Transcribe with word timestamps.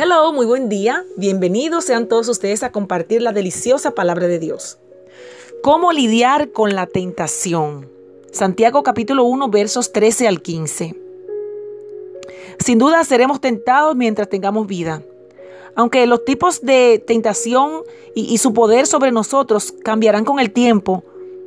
Hello, 0.00 0.32
muy 0.32 0.46
buen 0.46 0.68
día. 0.68 1.04
Bienvenidos 1.16 1.86
sean 1.86 2.06
todos 2.06 2.28
ustedes 2.28 2.62
a 2.62 2.70
compartir 2.70 3.20
la 3.20 3.32
deliciosa 3.32 3.96
palabra 3.96 4.28
de 4.28 4.38
Dios. 4.38 4.78
¿Cómo 5.60 5.90
lidiar 5.90 6.52
con 6.52 6.76
la 6.76 6.86
tentación? 6.86 7.90
Santiago 8.30 8.84
capítulo 8.84 9.24
1 9.24 9.48
versos 9.48 9.90
13 9.90 10.28
al 10.28 10.40
15. 10.40 10.94
Sin 12.60 12.78
duda 12.78 13.02
seremos 13.02 13.40
tentados 13.40 13.96
mientras 13.96 14.28
tengamos 14.28 14.68
vida. 14.68 15.02
Aunque 15.74 16.06
los 16.06 16.24
tipos 16.24 16.60
de 16.60 17.02
tentación 17.04 17.82
y, 18.14 18.38
su 18.38 18.52
poder 18.52 18.86
sobre 18.86 19.10
nosotros 19.10 19.72
cambiarán 19.82 20.24
con 20.24 20.38
el 20.38 20.52
tiempo, 20.52 21.02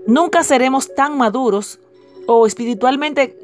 nunca 0.06 0.44
seremos 0.44 0.94
tan 0.94 1.18
maduros 1.18 1.80
o 2.28 2.46
espiritualmente 2.46 3.38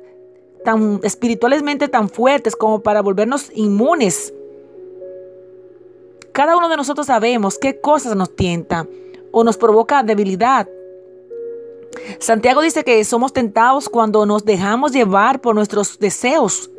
tan 0.66 1.00
espiritualmente 1.02 1.88
tan 1.88 2.10
fuertes 2.10 2.58
como 2.58 2.82
para 2.82 3.02
volvernos 3.02 3.50
inmunes 3.56 4.34
cada 6.38 6.56
uno 6.56 6.70
de 6.70 6.78
nosotros 6.78 7.08
sabemos 7.08 7.58
qué 7.58 7.82
cosas 7.82 8.16
nos 8.16 8.36
tienta 8.36 8.86
o 9.32 9.44
nos 9.44 9.58
provoca 9.58 10.04
debilidad. 10.04 10.70
Santiago 12.20 12.62
dice 12.62 12.84
que 12.84 13.04
somos 13.06 13.34
tentados 13.34 13.90
cuando 13.90 14.24
nos 14.28 14.46
dejamos 14.46 14.92
llevar 14.92 15.42
por 15.42 15.56
nuestros 15.56 15.98
deseos. 15.98 16.70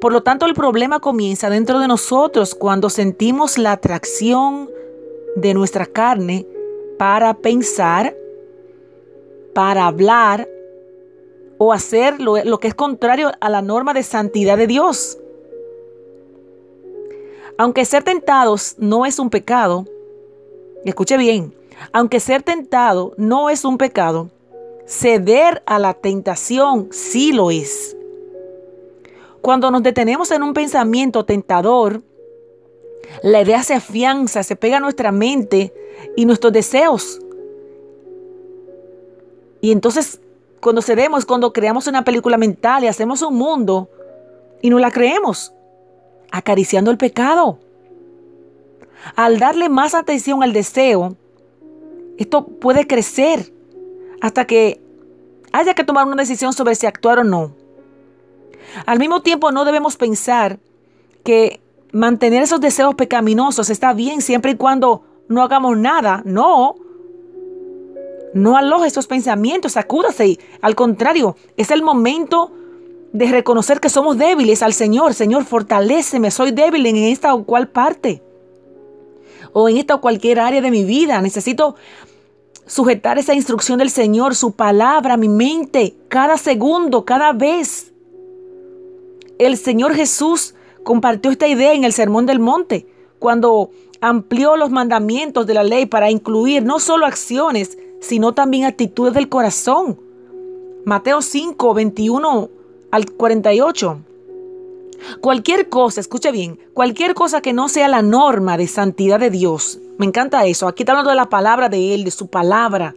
Por 0.00 0.12
lo 0.12 0.24
tanto, 0.24 0.44
el 0.44 0.54
problema 0.54 0.98
comienza 0.98 1.48
dentro 1.48 1.78
de 1.78 1.86
nosotros 1.86 2.56
cuando 2.56 2.90
sentimos 2.90 3.58
la 3.58 3.70
atracción 3.70 4.68
de 5.36 5.54
nuestra 5.54 5.86
carne 5.86 6.44
para 6.98 7.34
pensar, 7.34 8.12
para 9.54 9.86
hablar 9.86 10.48
o 11.58 11.72
hacer 11.72 12.20
lo, 12.20 12.42
lo, 12.42 12.58
que 12.58 12.66
es 12.66 12.74
contrario 12.74 13.30
a 13.38 13.48
la 13.50 13.62
norma 13.62 13.94
de 13.94 14.02
santidad 14.02 14.56
de 14.56 14.66
Dios. 14.66 15.16
Aunque 17.58 17.84
ser 17.86 18.02
tentados 18.02 18.76
no 18.78 19.06
es 19.06 19.18
un 19.18 19.30
pecado, 19.30 19.86
escuche 20.84 21.16
bien, 21.16 21.54
aunque 21.92 22.20
ser 22.20 22.42
tentado 22.42 23.14
no 23.16 23.48
es 23.48 23.64
un 23.64 23.78
pecado, 23.78 24.30
ceder 24.86 25.62
a 25.64 25.78
la 25.78 25.94
tentación 25.94 26.88
sí 26.90 27.32
lo 27.32 27.50
es. 27.50 27.96
Cuando 29.40 29.70
nos 29.70 29.82
detenemos 29.82 30.30
en 30.32 30.42
un 30.42 30.52
pensamiento 30.52 31.24
tentador, 31.24 32.02
la 33.22 33.40
idea 33.40 33.62
se 33.62 33.74
afianza, 33.74 34.42
se 34.42 34.56
pega 34.56 34.76
a 34.76 34.80
nuestra 34.80 35.10
mente 35.10 35.72
y 36.14 36.26
nuestros 36.26 36.52
deseos. 36.52 37.20
Y 39.62 39.72
entonces, 39.72 40.20
cuando 40.60 40.82
cedemos, 40.82 41.24
cuando 41.24 41.52
creamos 41.52 41.86
una 41.86 42.04
película 42.04 42.36
mental 42.36 42.84
y 42.84 42.88
hacemos 42.88 43.22
un 43.22 43.34
mundo 43.34 43.88
y 44.60 44.68
no 44.68 44.78
la 44.78 44.90
creemos 44.90 45.52
acariciando 46.30 46.90
el 46.90 46.98
pecado. 46.98 47.58
Al 49.14 49.38
darle 49.38 49.68
más 49.68 49.94
atención 49.94 50.42
al 50.42 50.52
deseo, 50.52 51.16
esto 52.18 52.46
puede 52.46 52.86
crecer 52.86 53.52
hasta 54.20 54.46
que 54.46 54.80
haya 55.52 55.74
que 55.74 55.84
tomar 55.84 56.06
una 56.06 56.16
decisión 56.16 56.52
sobre 56.52 56.74
si 56.74 56.86
actuar 56.86 57.18
o 57.20 57.24
no. 57.24 57.52
Al 58.84 58.98
mismo 58.98 59.22
tiempo, 59.22 59.52
no 59.52 59.64
debemos 59.64 59.96
pensar 59.96 60.58
que 61.24 61.60
mantener 61.92 62.42
esos 62.42 62.60
deseos 62.60 62.94
pecaminosos 62.94 63.70
está 63.70 63.92
bien 63.92 64.20
siempre 64.20 64.52
y 64.52 64.56
cuando 64.56 65.02
no 65.28 65.42
hagamos 65.42 65.76
nada. 65.76 66.22
No. 66.24 66.76
No 68.34 68.56
aloje 68.56 68.88
esos 68.88 69.06
pensamientos, 69.06 69.72
sacúdase. 69.72 70.38
Al 70.60 70.74
contrario, 70.74 71.36
es 71.56 71.70
el 71.70 71.82
momento 71.82 72.52
de 73.16 73.26
reconocer 73.28 73.80
que 73.80 73.88
somos 73.88 74.18
débiles 74.18 74.62
al 74.62 74.74
Señor. 74.74 75.14
Señor, 75.14 75.46
fortaléceme, 75.46 76.30
soy 76.30 76.50
débil 76.50 76.84
en 76.84 76.96
esta 76.96 77.32
o 77.34 77.44
cual 77.44 77.68
parte. 77.68 78.22
O 79.54 79.70
en 79.70 79.78
esta 79.78 79.94
o 79.94 80.02
cualquier 80.02 80.38
área 80.38 80.60
de 80.60 80.70
mi 80.70 80.84
vida. 80.84 81.22
Necesito 81.22 81.76
sujetar 82.66 83.18
esa 83.18 83.32
instrucción 83.32 83.78
del 83.78 83.88
Señor, 83.88 84.34
su 84.34 84.52
palabra, 84.52 85.16
mi 85.16 85.28
mente, 85.28 85.96
cada 86.08 86.36
segundo, 86.36 87.06
cada 87.06 87.32
vez. 87.32 87.94
El 89.38 89.56
Señor 89.56 89.94
Jesús 89.94 90.54
compartió 90.84 91.30
esta 91.30 91.48
idea 91.48 91.72
en 91.72 91.84
el 91.84 91.94
Sermón 91.94 92.26
del 92.26 92.38
Monte, 92.38 92.86
cuando 93.18 93.70
amplió 94.02 94.56
los 94.56 94.70
mandamientos 94.70 95.46
de 95.46 95.54
la 95.54 95.64
ley 95.64 95.86
para 95.86 96.10
incluir 96.10 96.64
no 96.64 96.80
solo 96.80 97.06
acciones, 97.06 97.78
sino 98.00 98.34
también 98.34 98.64
actitudes 98.64 99.14
del 99.14 99.30
corazón. 99.30 99.98
Mateo 100.84 101.22
5, 101.22 101.72
21 101.72 102.55
al 102.96 103.10
48. 103.12 104.00
Cualquier 105.20 105.68
cosa, 105.68 106.00
escuche 106.00 106.32
bien, 106.32 106.58
cualquier 106.72 107.14
cosa 107.14 107.42
que 107.42 107.52
no 107.52 107.68
sea 107.68 107.88
la 107.88 108.02
norma 108.02 108.56
de 108.56 108.66
santidad 108.66 109.20
de 109.20 109.30
Dios. 109.30 109.78
Me 109.98 110.06
encanta 110.06 110.46
eso. 110.46 110.66
Aquí 110.66 110.82
está 110.82 110.92
hablando 110.92 111.10
de 111.10 111.16
la 111.16 111.28
palabra 111.28 111.68
de 111.68 111.94
Él, 111.94 112.04
de 112.04 112.10
su 112.10 112.28
palabra. 112.28 112.94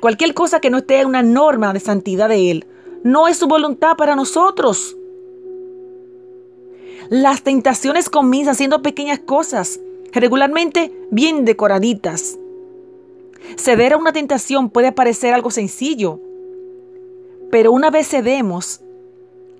Cualquier 0.00 0.34
cosa 0.34 0.60
que 0.60 0.70
no 0.70 0.78
esté 0.78 1.04
una 1.04 1.22
norma 1.22 1.72
de 1.72 1.80
santidad 1.80 2.28
de 2.28 2.50
Él, 2.50 2.66
no 3.02 3.28
es 3.28 3.36
su 3.36 3.46
voluntad 3.46 3.96
para 3.96 4.16
nosotros. 4.16 4.96
Las 7.10 7.42
tentaciones 7.42 8.08
comienzan 8.08 8.54
siendo 8.54 8.80
pequeñas 8.80 9.18
cosas, 9.18 9.78
regularmente 10.12 10.90
bien 11.10 11.44
decoraditas. 11.44 12.38
Ceder 13.56 13.92
a 13.92 13.98
una 13.98 14.12
tentación 14.12 14.70
puede 14.70 14.90
parecer 14.90 15.34
algo 15.34 15.50
sencillo, 15.50 16.18
pero 17.50 17.72
una 17.72 17.90
vez 17.90 18.08
cedemos, 18.08 18.80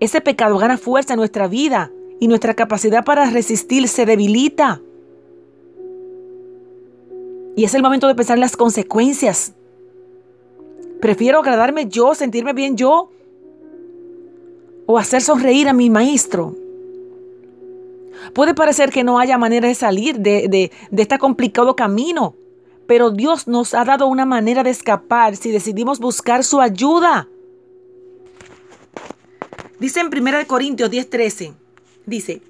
ese 0.04 0.20
pecado 0.20 0.58
gana 0.58 0.76
fuerza 0.78 1.14
en 1.14 1.18
nuestra 1.18 1.48
vida 1.48 1.90
y 2.20 2.28
nuestra 2.28 2.54
capacidad 2.54 3.04
para 3.04 3.28
resistir 3.30 3.88
se 3.88 4.06
debilita. 4.06 4.80
Y 7.56 7.64
es 7.64 7.74
el 7.74 7.82
momento 7.82 8.08
de 8.08 8.14
pensar 8.14 8.36
en 8.36 8.40
las 8.40 8.56
consecuencias. 8.56 9.54
Prefiero 11.00 11.40
agradarme 11.40 11.86
yo, 11.88 12.14
sentirme 12.14 12.52
bien 12.52 12.76
yo, 12.76 13.10
o 14.86 14.98
hacer 14.98 15.22
sonreír 15.22 15.68
a 15.68 15.72
mi 15.72 15.90
maestro. 15.90 16.56
Puede 18.32 18.54
parecer 18.54 18.90
que 18.90 19.04
no 19.04 19.18
haya 19.18 19.38
manera 19.38 19.68
de 19.68 19.74
salir 19.74 20.18
de, 20.18 20.48
de, 20.48 20.72
de 20.90 21.02
este 21.02 21.18
complicado 21.18 21.76
camino, 21.76 22.34
pero 22.86 23.10
Dios 23.10 23.46
nos 23.46 23.74
ha 23.74 23.84
dado 23.84 24.06
una 24.06 24.24
manera 24.24 24.62
de 24.62 24.70
escapar 24.70 25.36
si 25.36 25.50
decidimos 25.50 26.00
buscar 26.00 26.42
su 26.42 26.60
ayuda. 26.60 27.28
Dice 29.84 30.00
en 30.00 30.06
1 30.06 30.46
Corintios 30.46 30.90
10:13, 30.90 31.52
dice, 32.06 32.40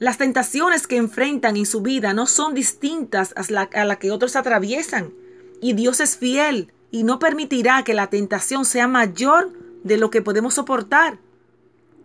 las 0.00 0.18
tentaciones 0.18 0.88
que 0.88 0.96
enfrentan 0.96 1.56
en 1.56 1.66
su 1.66 1.82
vida 1.82 2.14
no 2.14 2.26
son 2.26 2.52
distintas 2.52 3.32
a 3.36 3.44
la, 3.48 3.70
a 3.72 3.96
que 4.00 4.10
otros 4.10 4.34
atraviesan. 4.34 5.12
Y 5.60 5.74
Dios 5.74 6.00
es 6.00 6.16
fiel 6.16 6.72
y 6.90 7.04
no 7.04 7.20
permitirá 7.20 7.84
que 7.84 7.94
la 7.94 8.08
tentación 8.08 8.64
sea 8.64 8.88
mayor 8.88 9.52
de 9.84 9.98
lo 9.98 10.10
que 10.10 10.20
podemos 10.20 10.54
soportar. 10.54 11.20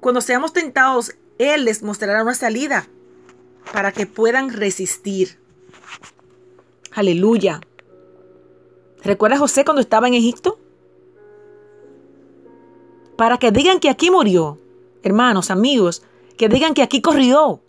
Cuando 0.02 0.22
seamos 0.22 0.54
tentados, 0.54 1.16
Él 1.40 1.66
les 1.66 1.82
mostrará 1.82 2.22
una 2.22 2.36
salida 2.36 2.88
para 3.74 3.92
que 3.92 4.06
puedan 4.06 4.54
resistir. 4.54 5.40
Aleluya. 6.92 7.60
¿Recuerda 9.04 9.40
José 9.40 9.66
cuando 9.66 9.82
estaba 9.82 10.08
en 10.08 10.14
Egipto? 10.14 10.60
Para 13.18 13.38
que 13.38 13.52
digan 13.52 13.80
que 13.80 13.90
aquí 13.90 14.10
murió. 14.10 14.58
Hermanos, 15.04 15.52
amigos, 15.52 16.04
que 16.38 16.48
digan 16.48 16.74
que 16.74 16.84
aquí 16.84 17.02
corrió. 17.02 17.62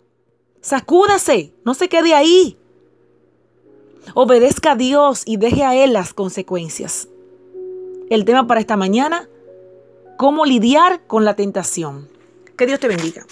Sacúdase, 0.61 1.51
no 1.65 1.73
se 1.73 1.89
quede 1.89 2.13
ahí. 2.13 2.57
Obedezca 4.13 4.71
a 4.71 4.75
Dios 4.75 5.23
y 5.25 5.37
deje 5.37 5.63
a 5.63 5.75
Él 5.75 5.93
las 5.93 6.13
consecuencias. 6.13 7.09
El 8.09 8.25
tema 8.25 8.47
para 8.47 8.59
esta 8.59 8.77
mañana, 8.77 9.27
cómo 10.17 10.45
lidiar 10.45 11.05
con 11.07 11.25
la 11.25 11.35
tentación. 11.35 12.09
Que 12.57 12.65
Dios 12.65 12.79
te 12.79 12.87
bendiga. 12.87 13.25